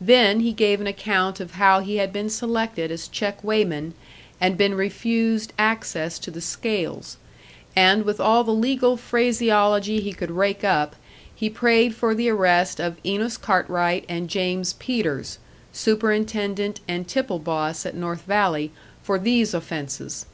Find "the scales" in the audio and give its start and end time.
6.30-7.16